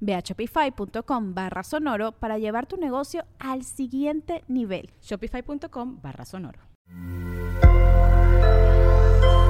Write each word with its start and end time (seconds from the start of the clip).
Ve 0.00 0.14
a 0.14 0.20
shopify.com 0.20 1.34
barra 1.34 1.62
sonoro 1.62 2.12
para 2.12 2.38
llevar 2.38 2.66
tu 2.66 2.76
negocio 2.76 3.24
al 3.38 3.64
siguiente 3.64 4.44
nivel. 4.48 4.90
Shopify.com 5.02 6.00
barra 6.02 6.24
sonoro. 6.24 6.60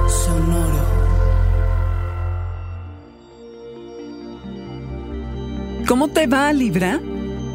Sonoro. 0.07 0.99
¿Cómo 5.87 6.07
te 6.09 6.27
va, 6.27 6.53
Libra? 6.53 6.99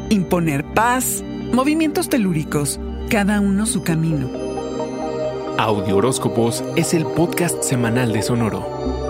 Imponer 0.09 0.65
paz, 0.73 1.23
movimientos 1.53 2.09
telúricos, 2.09 2.79
cada 3.09 3.39
uno 3.39 3.65
su 3.65 3.81
camino. 3.81 4.29
Audio 5.57 5.95
Horóscopos 5.95 6.63
es 6.75 6.93
el 6.93 7.05
podcast 7.05 7.63
semanal 7.63 8.11
de 8.11 8.21
Sonoro. 8.21 9.04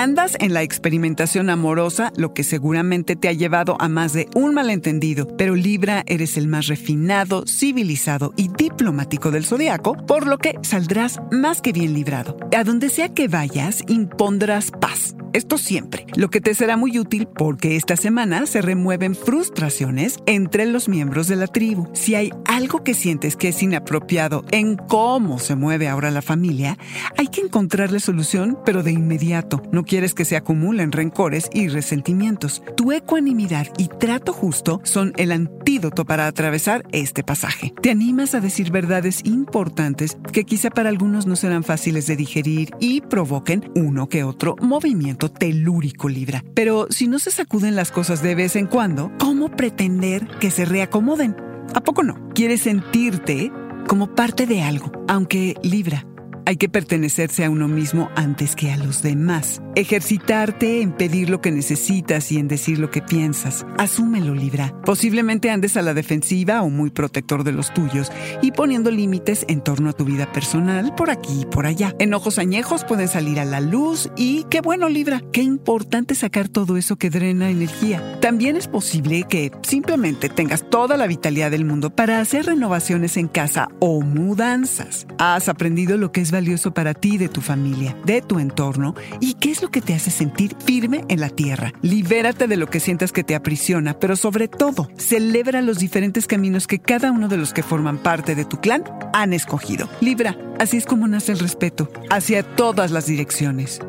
Andas 0.00 0.34
en 0.40 0.54
la 0.54 0.62
experimentación 0.62 1.50
amorosa, 1.50 2.10
lo 2.16 2.32
que 2.32 2.42
seguramente 2.42 3.16
te 3.16 3.28
ha 3.28 3.34
llevado 3.34 3.76
a 3.80 3.90
más 3.90 4.14
de 4.14 4.30
un 4.34 4.54
malentendido, 4.54 5.28
pero 5.36 5.54
Libra 5.54 6.04
eres 6.06 6.38
el 6.38 6.48
más 6.48 6.68
refinado, 6.68 7.44
civilizado 7.46 8.32
y 8.34 8.48
diplomático 8.48 9.30
del 9.30 9.44
zodiaco, 9.44 9.98
por 10.06 10.26
lo 10.26 10.38
que 10.38 10.54
saldrás 10.62 11.20
más 11.30 11.60
que 11.60 11.74
bien 11.74 11.92
librado. 11.92 12.38
A 12.56 12.64
donde 12.64 12.88
sea 12.88 13.10
que 13.10 13.28
vayas, 13.28 13.82
impondrás 13.88 14.70
paz 14.70 15.16
esto 15.32 15.58
siempre, 15.58 16.06
lo 16.16 16.30
que 16.30 16.40
te 16.40 16.54
será 16.54 16.76
muy 16.76 16.98
útil 16.98 17.26
porque 17.26 17.76
esta 17.76 17.96
semana 17.96 18.46
se 18.46 18.62
remueven 18.62 19.14
frustraciones 19.14 20.18
entre 20.26 20.66
los 20.66 20.88
miembros 20.88 21.28
de 21.28 21.36
la 21.36 21.46
tribu. 21.46 21.88
Si 21.92 22.14
hay 22.14 22.32
algo 22.46 22.82
que 22.82 22.94
sientes 22.94 23.36
que 23.36 23.48
es 23.48 23.62
inapropiado 23.62 24.44
en 24.50 24.76
cómo 24.76 25.38
se 25.38 25.56
mueve 25.56 25.88
ahora 25.88 26.10
la 26.10 26.22
familia, 26.22 26.78
hay 27.16 27.28
que 27.28 27.42
encontrarle 27.42 28.00
solución, 28.00 28.58
pero 28.64 28.82
de 28.82 28.92
inmediato. 28.92 29.62
No 29.72 29.84
quieres 29.84 30.14
que 30.14 30.24
se 30.24 30.36
acumulen 30.36 30.92
rencores 30.92 31.48
y 31.52 31.68
resentimientos. 31.68 32.62
Tu 32.76 32.92
ecuanimidad 32.92 33.68
y 33.78 33.88
trato 33.88 34.32
justo 34.32 34.80
son 34.84 35.12
el 35.16 35.32
antídoto 35.32 36.04
para 36.04 36.26
atravesar 36.26 36.84
este 36.92 37.22
pasaje. 37.22 37.72
Te 37.80 37.90
animas 37.90 38.34
a 38.34 38.40
decir 38.40 38.70
verdades 38.70 39.22
importantes 39.24 40.18
que 40.32 40.44
quizá 40.44 40.70
para 40.70 40.88
algunos 40.88 41.26
no 41.26 41.36
serán 41.36 41.64
fáciles 41.64 42.06
de 42.06 42.16
digerir 42.16 42.70
y 42.80 43.00
provoquen 43.00 43.70
uno 43.74 44.08
que 44.08 44.24
otro 44.24 44.56
movimiento 44.60 45.19
telúrico 45.28 46.08
Libra. 46.08 46.44
Pero 46.54 46.86
si 46.90 47.08
no 47.08 47.18
se 47.18 47.30
sacuden 47.30 47.76
las 47.76 47.90
cosas 47.90 48.22
de 48.22 48.34
vez 48.34 48.56
en 48.56 48.66
cuando, 48.66 49.12
¿cómo 49.18 49.50
pretender 49.50 50.26
que 50.38 50.50
se 50.50 50.64
reacomoden? 50.64 51.36
¿A 51.74 51.80
poco 51.80 52.02
no? 52.02 52.30
Quieres 52.34 52.62
sentirte 52.62 53.52
como 53.86 54.14
parte 54.14 54.46
de 54.46 54.62
algo, 54.62 54.92
aunque 55.08 55.56
Libra, 55.62 56.06
hay 56.50 56.56
que 56.56 56.68
pertenecerse 56.68 57.44
a 57.44 57.50
uno 57.50 57.68
mismo 57.68 58.10
antes 58.16 58.56
que 58.56 58.72
a 58.72 58.76
los 58.76 59.02
demás. 59.02 59.62
Ejercitarte 59.76 60.82
en 60.82 60.90
pedir 60.90 61.30
lo 61.30 61.40
que 61.40 61.52
necesitas 61.52 62.32
y 62.32 62.38
en 62.38 62.48
decir 62.48 62.80
lo 62.80 62.90
que 62.90 63.00
piensas. 63.00 63.64
Asúmelo, 63.78 64.34
Libra. 64.34 64.74
Posiblemente 64.84 65.50
andes 65.50 65.76
a 65.76 65.82
la 65.82 65.94
defensiva 65.94 66.62
o 66.62 66.68
muy 66.68 66.90
protector 66.90 67.44
de 67.44 67.52
los 67.52 67.72
tuyos 67.72 68.10
y 68.42 68.50
poniendo 68.50 68.90
límites 68.90 69.44
en 69.46 69.62
torno 69.62 69.90
a 69.90 69.92
tu 69.92 70.04
vida 70.04 70.32
personal 70.32 70.92
por 70.96 71.10
aquí 71.10 71.42
y 71.42 71.46
por 71.46 71.66
allá. 71.66 71.94
Enojos 72.00 72.40
añejos 72.40 72.82
pueden 72.82 73.06
salir 73.06 73.38
a 73.38 73.44
la 73.44 73.60
luz 73.60 74.10
y 74.16 74.42
qué 74.50 74.60
bueno, 74.60 74.88
Libra. 74.88 75.22
Qué 75.32 75.42
importante 75.42 76.16
sacar 76.16 76.48
todo 76.48 76.76
eso 76.76 76.96
que 76.96 77.10
drena 77.10 77.48
energía. 77.48 78.18
También 78.20 78.56
es 78.56 78.66
posible 78.66 79.22
que 79.22 79.52
simplemente 79.62 80.28
tengas 80.28 80.68
toda 80.68 80.96
la 80.96 81.06
vitalidad 81.06 81.52
del 81.52 81.64
mundo 81.64 81.90
para 81.90 82.18
hacer 82.18 82.46
renovaciones 82.46 83.16
en 83.16 83.28
casa 83.28 83.68
o 83.78 84.00
mudanzas. 84.00 85.06
Has 85.18 85.48
aprendido 85.48 85.96
lo 85.96 86.10
que 86.10 86.22
es 86.22 86.32
valioso 86.40 86.72
para 86.72 86.94
ti, 86.94 87.18
de 87.18 87.28
tu 87.28 87.42
familia, 87.42 87.94
de 88.06 88.22
tu 88.22 88.38
entorno 88.38 88.94
y 89.20 89.34
qué 89.34 89.50
es 89.50 89.60
lo 89.60 89.70
que 89.70 89.82
te 89.82 89.92
hace 89.92 90.10
sentir 90.10 90.56
firme 90.64 91.04
en 91.08 91.20
la 91.20 91.28
tierra. 91.28 91.74
Libérate 91.82 92.46
de 92.46 92.56
lo 92.56 92.66
que 92.66 92.80
sientas 92.80 93.12
que 93.12 93.22
te 93.22 93.34
aprisiona, 93.34 93.92
pero 93.92 94.16
sobre 94.16 94.48
todo, 94.48 94.88
celebra 94.96 95.60
los 95.60 95.78
diferentes 95.78 96.26
caminos 96.26 96.66
que 96.66 96.78
cada 96.78 97.12
uno 97.12 97.28
de 97.28 97.36
los 97.36 97.52
que 97.52 97.62
forman 97.62 97.98
parte 97.98 98.34
de 98.34 98.46
tu 98.46 98.56
clan 98.56 98.84
han 99.12 99.34
escogido. 99.34 99.86
Libra, 100.00 100.34
así 100.58 100.78
es 100.78 100.86
como 100.86 101.06
nace 101.08 101.32
el 101.32 101.40
respeto, 101.40 101.90
hacia 102.08 102.42
todas 102.42 102.90
las 102.90 103.04
direcciones. 103.04 103.80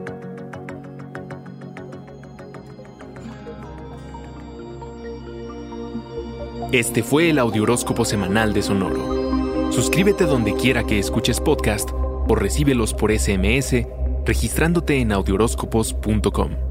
Este 6.73 7.01
fue 7.01 7.29
el 7.29 7.39
Audioróscopo 7.39 8.03
Semanal 8.03 8.51
de 8.51 8.62
Sonoro. 8.62 9.72
Suscríbete 9.72 10.25
donde 10.25 10.53
quiera 10.53 10.83
que 10.83 11.00
escuches 11.00 11.39
podcast 11.39 11.91
o 12.28 12.36
recíbelos 12.36 12.94
por 12.94 13.12
SMS 13.12 13.86
registrándote 14.26 15.00
en 15.00 15.12
audioróscopos.com. 15.12 16.71